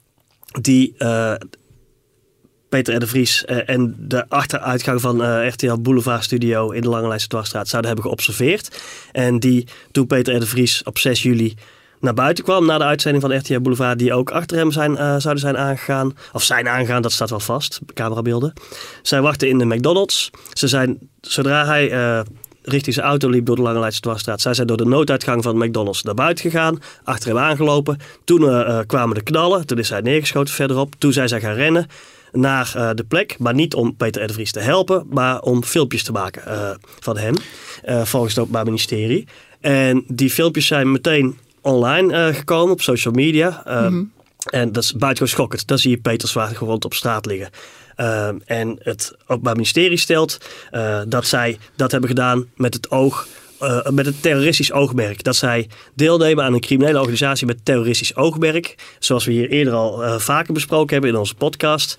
[0.61, 0.95] die
[2.69, 2.99] Peter R.
[2.99, 7.91] de Vries en de achteruitgang van RTL Boulevard Studio in de Lange Leidse Dwarsstraat zouden
[7.91, 8.81] hebben geobserveerd.
[9.13, 10.41] En die toen Peter R.
[10.41, 11.55] de Vries op 6 juli
[12.07, 14.99] naar buiten kwam na de uitzending van RTL Boulevard, die ook achter hem zijn, uh,
[14.99, 16.17] zouden zijn aangegaan.
[16.33, 18.53] Of zijn aangegaan, dat staat wel vast, camerabeelden.
[19.03, 20.31] Zij wachten in de McDonald's.
[20.53, 22.21] Ze zijn, zodra hij uh,
[22.63, 25.59] richting zijn auto liep door de Lange Leidse Dwarsstraat, zij zijn door de nooduitgang van
[25.59, 27.99] de McDonald's naar buiten gegaan, achter hem aangelopen.
[28.25, 30.95] Toen uh, kwamen de knallen, toen is hij neergeschoten verderop.
[30.99, 31.87] Toen zijn zij gaan rennen
[32.33, 34.27] naar de plek, maar niet om Peter R.
[34.27, 37.35] de Vries te helpen, maar om filmpjes te maken van hem,
[38.05, 39.27] volgens het Openbaar Ministerie.
[39.61, 43.63] En die filmpjes zijn meteen online gekomen op social media.
[43.65, 44.15] Mm -hmm.
[44.51, 45.67] En dat is buitengewoon schokkend.
[45.67, 47.51] Dan zie je Peter Zwaar gewond op straat liggen.
[47.97, 50.39] Uh, en het Openbaar Ministerie stelt
[50.73, 53.27] uh, dat zij dat hebben gedaan met het oog.
[53.63, 55.25] Uh, met een terroristisch oogmerk.
[55.25, 58.75] Dat zij deelnemen aan een criminele organisatie met terroristisch oogmerk.
[58.99, 61.99] Zoals we hier eerder al vaker besproken hebben in onze podcast.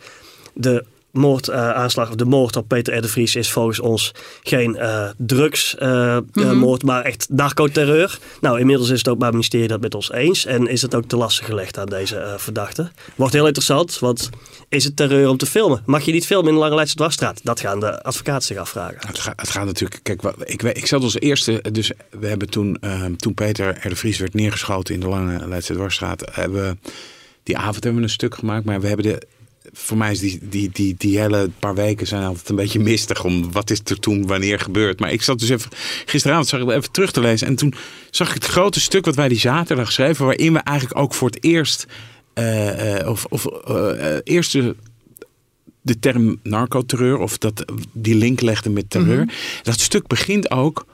[0.54, 0.84] De
[1.18, 3.02] moordaanslag, uh, de moord op Peter R.
[3.02, 4.12] de Vries is volgens ons
[4.44, 6.78] geen uh, drugsmoord, uh, mm -hmm.
[6.86, 8.20] maar echt narcoterreur.
[8.42, 10.96] Nou, inmiddels is het ook bij het ministerie dat met ons eens en is het
[10.96, 12.92] ook te lastig gelegd aan deze verdachte.
[13.16, 14.30] Wordt heel interessant, want
[14.70, 15.82] is het terreur om te filmen?
[15.86, 17.40] Mag je niet filmen in de Lange Leidse Dwarsstraat?
[17.44, 18.98] Dat gaan de advocaten zich afvragen.
[19.08, 22.80] Het gaat, het gaat natuurlijk, kijk, ik, ik zat als eerste, dus we hebben toen,
[23.18, 23.90] toen Peter R.
[23.90, 26.90] de Vries werd neergeschoten in de Lange Leidse Dwarsstraat, hebben we,
[27.44, 29.28] die avond hebben we een stuk gemaakt, maar we hebben de
[29.80, 33.24] voor mij is die, die, die, die hele paar weken zijn altijd een beetje mistig
[33.24, 35.00] om wat is er toen wanneer gebeurd.
[35.00, 35.72] Maar ik zat dus even,
[36.06, 37.74] gisteravond zag ik even terug te lezen en toen
[38.10, 41.30] zag ik het grote stuk wat wij die zaterdag schreven, waarin we eigenlijk ook voor
[41.30, 41.86] het eerst,
[42.34, 44.76] uh, uh, of, of uh, eerste
[45.82, 49.22] de term narcoterreur of dat die link legde met terreur.
[49.22, 49.64] Mm -hmm.
[49.64, 50.86] Dat stuk begint ook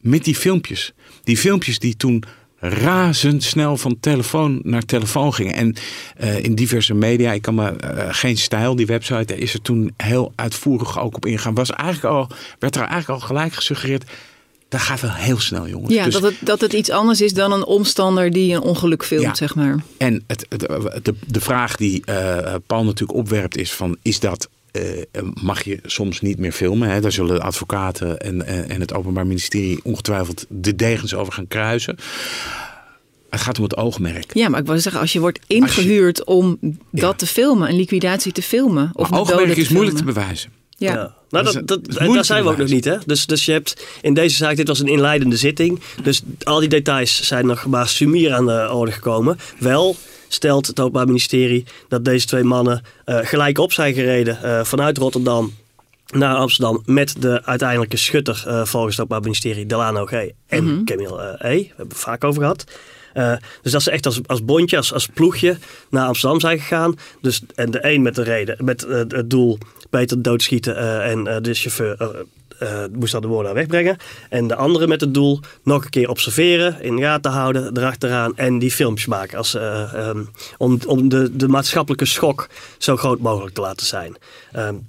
[0.00, 0.92] met die filmpjes.
[1.24, 2.22] Die filmpjes die toen
[2.68, 5.54] razendsnel van telefoon naar telefoon gingen.
[5.54, 5.74] En
[6.20, 9.94] uh, in diverse media, ik kan me uh, geen stijl, die website, is er toen
[9.96, 11.54] heel uitvoerig ook op ingegaan.
[11.54, 14.04] Was eigenlijk al, werd er eigenlijk al gelijk gesuggereerd.
[14.68, 15.94] Dat gaat wel heel snel, jongens.
[15.94, 19.04] Ja, dus, dat, het, dat het iets anders is dan een omstander die een ongeluk
[19.04, 19.76] filmt, ja, zeg maar.
[19.98, 20.60] En het, het,
[21.04, 24.48] de, de vraag die uh, Paul natuurlijk opwerpt is van, is dat
[25.42, 26.88] mag je soms niet meer filmen.
[26.88, 27.00] Hè?
[27.00, 31.96] Daar zullen advocaten en, en, en het Openbaar Ministerie ongetwijfeld de degens over gaan kruisen.
[33.30, 34.34] Het gaat om het oogmerk.
[34.34, 37.12] Ja, maar ik wil zeggen, als je wordt ingehuurd je, om dat ja.
[37.12, 38.90] te filmen, een liquidatie te filmen.
[38.92, 40.50] Of maar oogmerk is moeilijk te bewijzen.
[40.78, 40.92] Ja.
[40.92, 41.14] ja.
[41.30, 42.84] Nou, dat, dat, dat daar zijn we ook nog niet.
[42.84, 42.96] Hè?
[43.06, 45.80] Dus, dus je hebt in deze zaak, dit was een inleidende zitting.
[46.02, 49.38] Dus al die details zijn nog maar sumier aan de orde gekomen.
[49.58, 49.96] Wel
[50.28, 54.98] stelt het Openbaar Ministerie dat deze twee mannen uh, gelijk op zijn gereden uh, vanuit
[54.98, 55.54] Rotterdam
[56.06, 60.12] naar Amsterdam met de uiteindelijke schutter uh, volgens het Openbaar Ministerie Delano G.
[60.12, 60.84] en mm -hmm.
[60.84, 61.56] Camille E.
[61.56, 62.64] We hebben het vaak over gehad.
[63.14, 65.58] Uh, dus dat ze echt als, als bondje, als, als ploegje
[65.90, 66.94] naar Amsterdam zijn gegaan.
[67.20, 69.58] Dus, en de een met de reden, met uh, het doel
[69.90, 72.26] Peter doodschieten uh, en de chauffeur
[72.62, 73.96] uh, moest dat de woorden wegbrengen.
[74.28, 78.58] En de andere met het doel nog een keer observeren, in gaten houden, erachteraan en
[78.58, 79.38] die filmpjes maken.
[79.38, 84.16] Als, uh, um, om om de, de maatschappelijke schok zo groot mogelijk te laten zijn.
[84.56, 84.86] Um,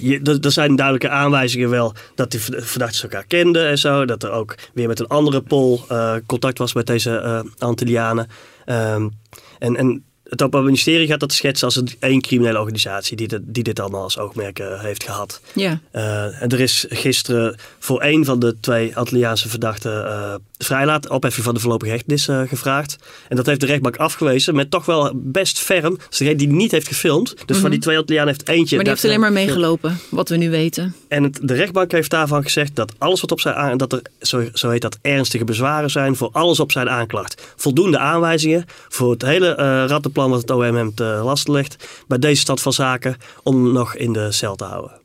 [0.00, 4.04] je, er zijn duidelijke aanwijzingen wel dat die verdachten elkaar kenden en zo.
[4.04, 5.84] Dat er ook weer met een andere pol
[6.26, 8.28] contact was met deze uh, Antillianen.
[8.66, 9.20] Um,
[9.58, 13.40] en, en het Openbaar Ministerie gaat dat schetsen als een één criminele organisatie die, de,
[13.44, 15.40] die dit allemaal als oogmerk uh, heeft gehad.
[15.54, 15.80] Ja.
[15.92, 21.44] Uh, en er is gisteren voor één van de twee Antilliaanse verdachten uh, vrijlaat, opheffing
[21.44, 22.96] van de voorlopige hechtenis gevraagd.
[23.28, 25.98] En dat heeft de rechtbank afgewezen met toch wel best ferm.
[26.08, 27.28] Dus degene die niet heeft gefilmd.
[27.28, 27.60] Dus mm -hmm.
[27.60, 28.74] van die twee Antillianen heeft eentje.
[28.74, 30.94] Maar die heeft alleen maar meegelopen, wat we nu weten.
[31.08, 34.02] En het, de rechtbank heeft daarvan gezegd dat alles wat op zijn aan, dat er,
[34.20, 37.42] zo, zo heet dat, ernstige bezwaren zijn voor alles op zijn aanklacht.
[37.56, 39.54] Voldoende aanwijzingen voor het hele
[39.86, 43.72] rattenplan plan wat het OM hem te last legt bij deze stand van zaken om
[43.72, 45.00] nog in de cel te houden.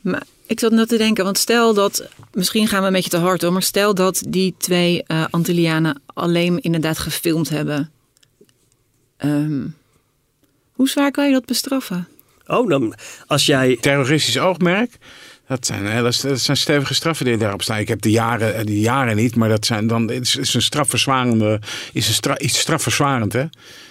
[0.00, 3.16] Maar ik zat net te denken, want stel dat, misschien gaan we een beetje te
[3.16, 7.90] hard hoor, maar stel dat die twee uh, Antillianen alleen inderdaad gefilmd hebben.
[9.16, 9.66] Ehm,
[10.72, 12.08] hoe zwaar kan je dat bestraffen?
[12.46, 12.94] Oh, dan
[13.26, 13.78] als jij.
[13.80, 14.98] Terroristisch oogmerk.
[15.48, 17.78] Dat zijn, dat zijn stevige straffen die daarop staan.
[17.78, 20.62] Ik heb de jaren, eh, de jaren niet, maar dat zijn dan is, is een
[20.62, 21.60] strafverzwarende,
[21.92, 23.44] is een stra, iets strafverzwarend, hè?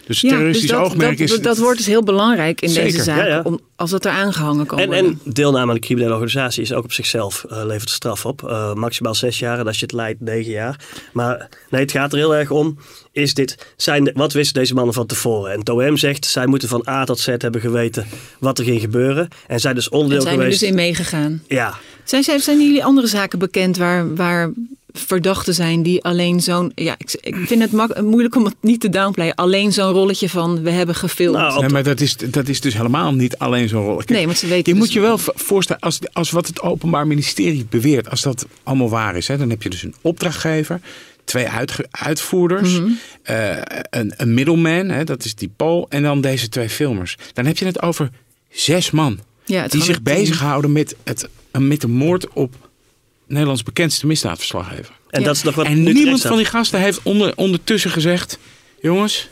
[0.08, 1.42] Dus ja, terroristisch dus dat, oogmerk dat, is.
[1.42, 4.80] Dat wordt dus heel belangrijk in deze zaak, ja, om, als het er aangehangen kan
[4.80, 5.06] en, worden.
[5.06, 8.42] En deelname aan de criminele organisatie is ook op zichzelf uh, levert straf op.
[8.42, 10.80] Uh, maximaal zes jaar en als je het leidt negen jaar.
[11.14, 12.78] Maar nee, het gaat er heel erg om.
[13.12, 15.52] Is dit, zijn de, wat wisten deze mannen van tevoren?
[15.52, 18.08] En Toem zegt, zij moeten van A tot Z hebben geweten
[18.40, 19.28] wat er ging gebeuren.
[19.48, 20.62] En zij dus onderdeel en zijn geweest.
[20.62, 21.44] er dus in meegegaan.
[21.48, 21.74] Ja.
[22.04, 24.52] Zijn, zijn, zijn jullie andere zaken bekend waar, waar
[25.00, 26.72] verdachten zijn die alleen zo'n.
[26.76, 29.36] Ja, ik, ik vind het mak, moeilijk om het niet te downplayen.
[29.36, 31.38] Alleen zo'n rolletje van we hebben gefilmd.
[31.38, 34.14] Nou, nee, maar dat is, dat is dus helemaal niet alleen zo'n rolletje.
[34.14, 34.74] Nee, want ze weten.
[34.74, 38.46] Je dus moet je wel voorstellen, als, als wat het Openbaar Ministerie beweert, als dat
[38.64, 40.80] allemaal waar is, hè, dan heb je dus een opdrachtgever
[41.28, 41.48] twee
[41.92, 43.00] uitvoerders, mm -hmm.
[43.30, 43.58] uh,
[43.90, 47.18] een, een middleman, hè, dat is die Paul, en dan deze twee filmers.
[47.34, 48.10] Dan heb je het over
[48.50, 52.67] zes man ja, die zich bezighouden met, het, met de moord op
[53.28, 54.96] Nederlands bekendste misdaadverslaggever.
[55.10, 58.38] En, dat is nog wat en niemand van die gasten heeft onder, ondertussen gezegd:
[58.82, 59.28] jongens,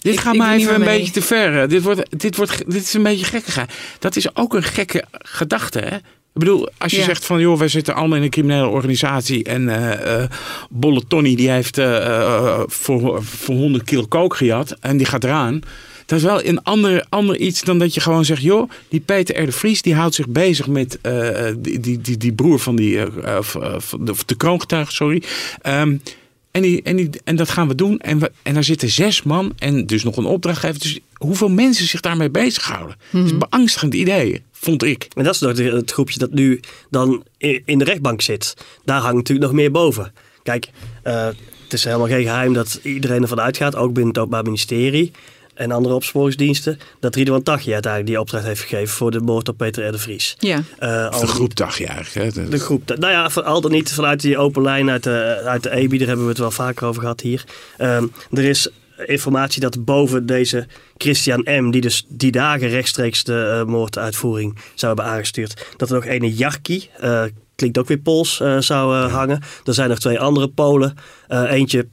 [0.00, 0.98] dit Ik- gaat ik maar even een mee.
[0.98, 1.68] beetje te ver.
[1.68, 3.72] Dit, wordt, dit, wordt, dit is een beetje gekkigheid.
[3.98, 5.96] Dat is ook een gekke gedachte, hè?
[5.96, 7.04] Ik bedoel, als je Ja.
[7.04, 10.30] zegt van, joh, wij zitten allemaal in een criminele organisatie en eh eh,
[10.70, 15.24] Bolle Tony die heeft eh, eh, voor, voor 100 kilo kook gejat en die gaat
[15.24, 15.60] eraan.
[16.06, 19.42] Dat is wel een ander, ander iets dan dat je gewoon zegt, joh, die Peter
[19.42, 19.46] R.
[19.46, 22.98] de Vries die houdt zich bezig met eh, die, die, die, die broer van die,
[22.98, 23.42] eh, eh,
[23.78, 25.22] van de, de kroongetuige, sorry.
[25.62, 25.96] Ehm,
[26.50, 27.98] en, die, en, die, en dat gaan we doen.
[27.98, 30.80] En, we, en daar zitten zes man en dus nog een opdrachtgever.
[30.80, 32.96] Dus hoeveel mensen zich daarmee bezighouden.
[33.12, 35.08] Dat is een beangstigend idee, vond ik.
[35.14, 37.24] En dat is nog het groepje dat nu dan
[37.64, 38.54] in de rechtbank zit.
[38.84, 40.12] Daar hangt natuurlijk nog meer boven.
[40.42, 40.68] Kijk,
[41.02, 41.26] eh,
[41.62, 45.12] het is helemaal geen geheim dat iedereen ervan uitgaat, ook binnen het Openbaar Ministerie
[45.56, 49.56] en andere opsporingsdiensten, dat Ridwan Taghi uiteindelijk die opdracht heeft gegeven voor de moord op
[49.56, 49.92] Peter R.
[49.92, 50.36] de Vries.
[50.38, 50.62] Ja.
[50.78, 52.34] Eh, de ja, eigenlijk.
[52.34, 52.48] Hè.
[52.48, 52.96] De groep.
[52.98, 56.06] Nou ja, al dan niet vanuit die open lijn uit de, uit de EBI, daar
[56.06, 57.44] hebben we het wel vaker over gehad hier.
[57.76, 58.68] Ehm, er is
[59.06, 60.66] informatie dat boven deze
[60.96, 65.94] Christian M., die dus die dagen rechtstreeks de eh, moorduitvoering zou hebben aangestuurd, dat er
[65.94, 67.24] nog ene Jarki, eh,
[67.56, 69.40] klinkt ook weer Pools, eh, zou hangen.
[69.64, 70.94] Er zijn nog twee andere Polen.
[71.28, 71.86] Eh, eentje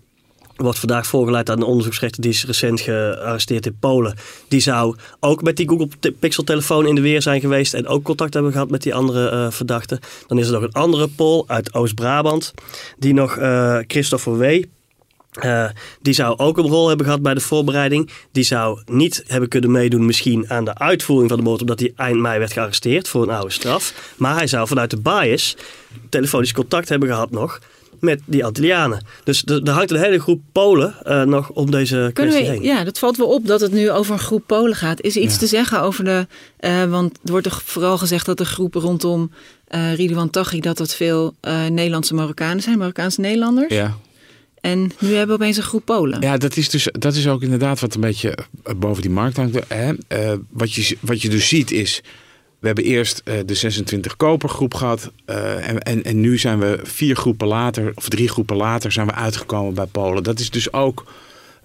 [0.56, 4.16] wordt vandaag voorgeleid aan een onderzoeksrechter die is recent gearresteerd in Polen.
[4.48, 5.88] Die zou ook met die Google
[6.20, 9.30] Pixel telefoon in de weer zijn geweest en ook contact hebben gehad met die andere
[9.30, 10.00] eh, verdachten.
[10.28, 12.54] Dan is er nog een andere Pool uit Oost-Brabant,
[12.98, 14.64] die nog eh, Christopher W.
[15.32, 15.70] eh,
[16.02, 18.10] die zou ook een rol hebben gehad bij de voorbereiding.
[18.32, 21.94] Die zou niet hebben kunnen meedoen misschien aan de uitvoering van de moord, omdat hij
[21.96, 24.14] eind mei werd gearresteerd voor een oude straf.
[24.18, 25.56] Maar hij zou vanuit de bias
[26.10, 27.60] telefonisch contact hebben gehad nog
[28.04, 29.06] met die Antillianen.
[29.24, 32.66] Dus er er hangt een hele groep Polen eh, nog om deze Kunnen kwestie we,
[32.66, 32.76] heen.
[32.76, 35.02] ja, dat valt wel op dat het nu over een groep Polen gaat.
[35.02, 35.40] Is er iets Ja.
[35.40, 36.28] te zeggen over de.
[36.58, 39.32] eh, want er wordt toch vooral gezegd dat de groep rondom
[39.68, 40.60] eh Ridwan Taghi.
[40.60, 43.74] dat dat veel eh, Nederlandse Marokkanen zijn, Marokkaanse Nederlanders.
[43.74, 43.98] Ja.
[44.62, 46.22] En nu hebben we opeens een groep Polen.
[46.22, 48.38] Ja, dat is, dus, dat is ook inderdaad wat een beetje
[48.78, 49.60] boven die markt hangt.
[49.68, 49.94] Hè?
[50.08, 52.02] Eh, wat, je, wat je dus ziet is,
[52.64, 55.12] we hebben eerst eh, de 26 kopergroep gehad.
[55.26, 59.08] eh, en, en, en nu zijn we vier groepen later, of drie groepen later, zijn
[59.08, 60.24] we uitgekomen bij Polen.
[60.24, 61.06] Dat is dus ook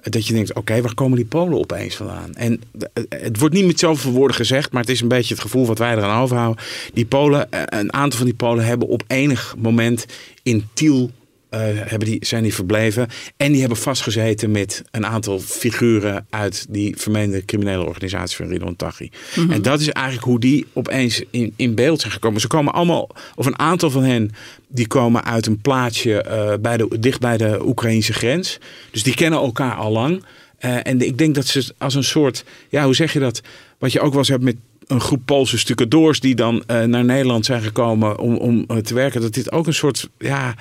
[0.02, 2.34] dat je denkt, oké, waar komen die Polen opeens vandaan?
[2.34, 2.60] En
[2.92, 5.66] eh, het wordt niet met zoveel woorden gezegd, maar het is een beetje het gevoel
[5.66, 6.64] wat wij eraan overhouden.
[6.92, 10.06] Die Polen, eh, een aantal van die Polen hebben op enig moment
[10.42, 11.10] in Tiel
[11.50, 13.08] eh, hebben die, zijn die verbleven.
[13.36, 18.76] En die hebben vastgezeten met een aantal figuren uit die vermeende criminele organisatie van Ridwan
[18.76, 19.10] Taghi.
[19.50, 22.40] En dat is eigenlijk hoe die opeens in, in beeld zijn gekomen.
[22.40, 24.30] Ze komen allemaal, of een aantal van hen,
[24.68, 28.58] die komen uit een plaatsje eh, bij de, dicht bij de Oekraïnse grens.
[28.90, 30.24] Dus die kennen elkaar al lang.
[30.58, 33.40] Eh, en ik denk dat ze als een soort, ja, hoe zeg je dat?
[33.78, 34.56] Wat je ook wel eens hebt met
[34.86, 39.20] een groep Poolse stucadoors die dan naar Nederland zijn gekomen om, om te werken.
[39.20, 40.54] Dat dit ook een soort, ja,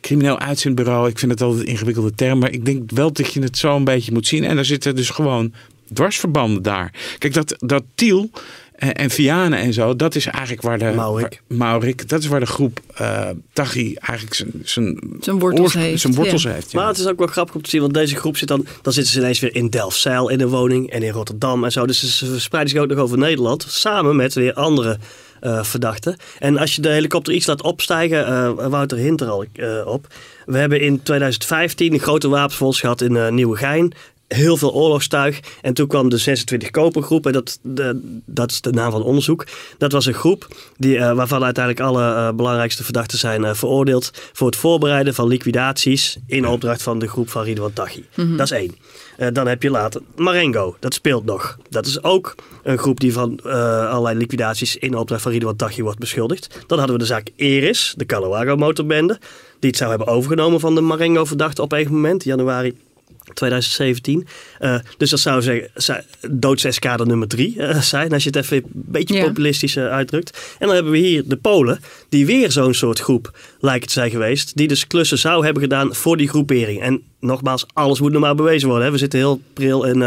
[0.00, 1.08] crimineel uitzendbureau.
[1.08, 2.38] Ik vind het altijd een ingewikkelde term.
[2.38, 4.44] Maar ik denk wel dat je het zo een beetje moet zien.
[4.44, 5.52] En daar zitten dus gewoon
[5.92, 6.92] dwarsverbanden daar.
[7.18, 8.30] Kijk, dat, dat Tiel
[8.76, 10.92] en, en Vianen en zo, dat is eigenlijk waar de...
[10.94, 11.42] Maurik.
[11.48, 16.00] waar- Maurik, dat is waar de groep eh Taghi eigenlijk zijn, zijn, Zijn wortels heeft,
[16.00, 16.50] Zijn wortels ja.
[16.50, 16.78] heeft ja.
[16.78, 18.92] Maar het is ook wel grappig om te zien, want deze groep zit dan, dan
[18.92, 21.86] zitten ze ineens weer in Delfzijl in een woning en in Rotterdam en zo.
[21.86, 24.98] Dus ze verspreiden zich ook nog over Nederland, samen met weer andere
[25.40, 26.16] eh, verdachten.
[26.38, 30.06] En als je de helikopter iets laat opstijgen, eh Wouter hint er al eh, op.
[30.46, 33.92] We hebben in 2015 een grote wapenfonds gehad in Nieuwegein.
[34.28, 35.40] Heel veel oorlogstuig.
[35.62, 37.26] En toen kwam de 26 Kopergroep.
[37.26, 39.46] En dat, de, dat is de naam van het onderzoek.
[39.78, 44.10] Dat was een groep die, uh, waarvan uiteindelijk alle uh, belangrijkste verdachten zijn uh, veroordeeld.
[44.32, 46.16] voor het voorbereiden van liquidaties.
[46.26, 48.04] in opdracht van de groep van Ridwan Taghi.
[48.14, 48.36] Mm -hmm.
[48.36, 48.76] Dat is één.
[49.34, 50.76] dan heb je later Marengo.
[50.80, 51.58] Dat speelt nog.
[51.68, 54.76] Dat is ook een groep die van allerlei liquidaties.
[54.76, 56.64] in opdracht van Ridwan Taghi wordt beschuldigd.
[56.66, 59.18] Dan hadden we de zaak Eris, de Calawago motorbende.
[59.58, 62.24] die het zou hebben overgenomen van de Marengo-verdachte op een moment.
[62.24, 62.74] Januari
[63.34, 64.26] 2017.
[64.60, 68.64] Uh, dus dat zou zeggen doodseskader nummer drie uh, zijn, als je het even een
[68.72, 69.24] beetje ja.
[69.24, 70.56] populistisch uh, uitdrukt.
[70.58, 74.10] En dan hebben we hier de Polen, die weer zo'n soort groep lijken te zijn
[74.10, 76.82] geweest, die dus klussen zou hebben gedaan voor die groepering.
[76.82, 78.86] En nogmaals, alles moet nog maar bewezen worden.
[78.86, 78.92] Hè.
[78.92, 79.98] We zitten heel pril en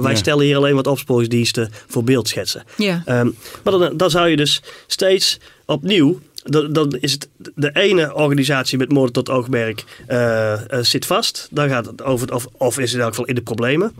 [0.00, 0.14] wij ja.
[0.14, 2.64] stellen hier alleen wat opsporingsdiensten voor beeldschetsen.
[2.76, 3.02] Ja.
[3.06, 8.14] Um, maar dan, dan zou je dus steeds opnieuw dan, dan, is het de ene
[8.14, 11.48] organisatie met moorden tot oogmerk uh, uh, zit vast.
[11.50, 13.92] Dan gaat het over, of, of is het in elk geval in de problemen.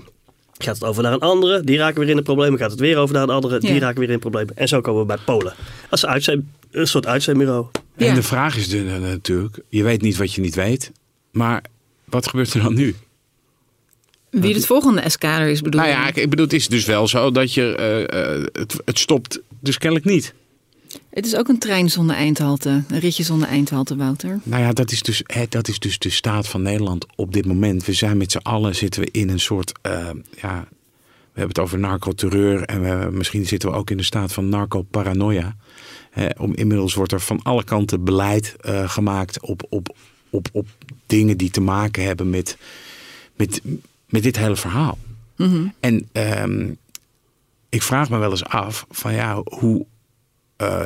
[0.58, 2.58] Gaat het over naar een andere, die raken weer in de problemen.
[2.58, 3.78] Gaat het weer over naar een andere, die ja.
[3.78, 4.56] raken weer in de problemen.
[4.56, 5.54] En zo komen we bij Polen.
[5.90, 7.66] Als uitzend, een soort uitzendbureau.
[7.96, 8.06] Ja.
[8.06, 10.92] En de vraag is dus, natuurlijk, je weet niet wat je niet weet.
[11.30, 11.62] Maar
[12.04, 12.94] wat gebeurt er dan nu?
[14.30, 17.30] Wie het volgende eskader is bedoel Nou ja, ik bedoel, het is dus wel zo
[17.30, 20.34] dat je, uh, het, het stopt dus kennelijk niet.
[21.11, 24.40] Het is ook een trein zonder eindhalte, een ritje zonder eindhalte, Wouter.
[24.42, 27.46] Nou ja, dat is dus, hè, dat is dus de staat van Nederland op dit
[27.46, 27.85] moment.
[27.85, 29.92] We zijn met z'n allen zitten we in een soort, uh,
[30.40, 30.68] ja,
[31.33, 34.48] we hebben het over narcoterreur en we, misschien zitten we ook in de staat van
[34.48, 35.57] narcoparanoia.
[36.37, 39.96] om, inmiddels wordt er van alle kanten beleid uh, gemaakt op, op,
[40.31, 40.66] op, op
[41.07, 42.57] dingen die te maken hebben met,
[43.37, 43.62] met,
[44.07, 44.98] met dit hele verhaal.
[45.37, 45.74] Mm -hmm.
[45.81, 46.77] En um,
[47.68, 49.87] ik vraag me wel eens af van ja, hoe
[50.62, 50.85] uh,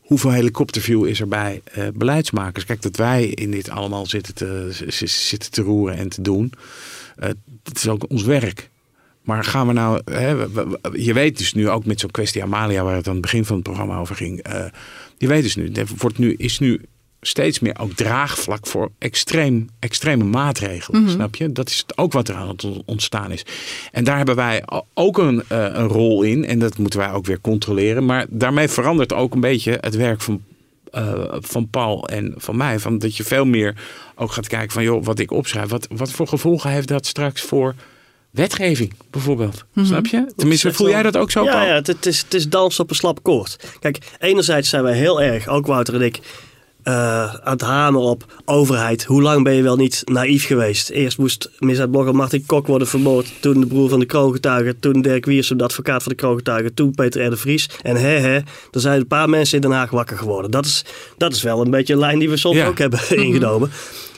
[0.00, 2.64] hoeveel helikopterview is er bij uh, beleidsmakers?
[2.64, 4.68] Kijk, dat wij in dit allemaal zitten te,
[5.04, 6.52] zitten te roeren en te doen.
[7.18, 7.28] Uh,
[7.62, 8.70] dat is ook ons werk.
[9.22, 10.00] Maar gaan we nou.
[10.04, 10.30] Hè,
[10.92, 13.54] je weet dus nu ook met zo'n kwestie Amalia, waar het aan het begin van
[13.54, 14.46] het programma over ging.
[15.18, 16.80] Je weet dus nu, wordt nu, is nu
[17.26, 21.00] steeds meer ook draagvlak voor extreem, extreme maatregelen.
[21.00, 21.14] Mm -hmm.
[21.14, 21.52] Snap je?
[21.52, 23.44] Dat is ook wat er aan het ontstaan is.
[23.92, 26.44] En daar hebben wij ook een, uh, een rol in.
[26.44, 28.04] En dat moeten wij ook weer controleren.
[28.04, 30.42] Maar daarmee verandert ook een beetje het werk van,
[30.92, 32.78] uh, van Paul en van mij.
[32.78, 33.74] Van dat je veel meer
[34.14, 35.68] ook gaat kijken van joh, wat ik opschrijf.
[35.68, 37.74] Wat, wat voor gevolgen heeft dat straks voor
[38.30, 39.54] wetgeving bijvoorbeeld.
[39.54, 39.84] Mm -hmm.
[39.84, 40.32] Snap je?
[40.36, 41.44] Tenminste, voel jij dat ook zo?
[41.44, 41.66] Ja, Paul?
[41.66, 43.76] ja het, is, het is dans op een slap koord.
[43.80, 46.20] Kijk, enerzijds zijn wij heel erg, ook Wouter en ik
[46.84, 49.04] uh, aan het hameren op overheid.
[49.04, 50.90] Hoe lang ben je wel niet naïef geweest?
[50.90, 53.32] Eerst moest misdaadblogger Martin Kok worden vermoord.
[53.40, 54.80] Toen de broer van de kroongetuigen.
[54.80, 56.74] Toen Dirk Wiersum, de advocaat van de kroongetuigen.
[56.74, 57.30] Toen Peter R.
[57.30, 57.70] de Vries.
[57.82, 58.34] En hè hè,
[58.70, 60.50] er zijn een paar mensen in Den Haag wakker geworden.
[60.50, 60.84] Dat is,
[61.16, 62.66] dat is wel een beetje een lijn die we soms ja.
[62.66, 63.70] ook hebben ingenomen.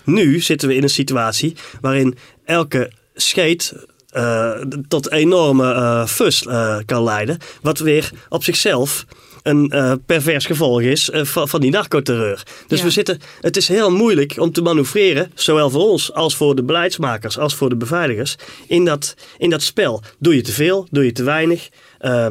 [0.04, 3.74] Nu zitten we in een situatie waarin elke scheet
[4.16, 4.50] uh,
[4.88, 7.38] tot enorme uh, fus uh, kan leiden.
[7.62, 9.06] Wat weer op zichzelf
[9.46, 12.42] een uh, pervers gevolg is uh, van, van die narcoterreur.
[12.66, 12.84] Dus ja.
[12.84, 16.62] we zitten, het is heel moeilijk om te manoeuvreren, zowel voor ons als voor de
[16.62, 20.02] beleidsmakers, als voor de beveiligers, in dat, in dat spel.
[20.18, 21.68] Doe je te veel, doe je te weinig.
[22.00, 22.26] Uh,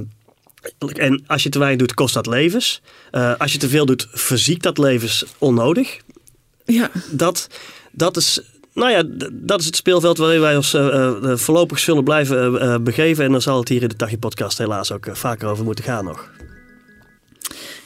[0.93, 2.81] en als je te weinig doet, kost dat levens.
[3.37, 5.97] als je te veel doet, verziekt dat levens onnodig.
[6.65, 6.91] Ja.
[7.11, 7.47] Dat,
[7.91, 8.41] dat is
[8.75, 12.75] nou ja, dat is het speelveld waarin wij ons uh, uh, voorlopig zullen blijven uh,
[12.77, 13.25] begeven.
[13.25, 16.05] En dan zal het hier in de Tachi podcast helaas ook vaker over moeten gaan
[16.05, 16.29] nog.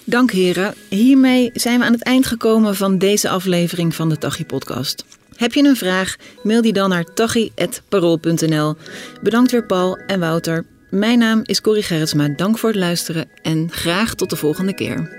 [0.04, 0.74] Dank heren.
[0.90, 5.06] Hiermee zijn we aan het eind gekomen van deze aflevering van de Tachi podcast.
[5.36, 6.16] Heb je een vraag?
[6.44, 8.76] Mail die dan naar tachi.parool.nl.
[9.22, 10.66] Bedankt weer Paul en Wouter.
[10.90, 12.28] Mijn naam is Corrie Gerritsma.
[12.28, 15.19] Dank voor het luisteren en graag tot de volgende keer.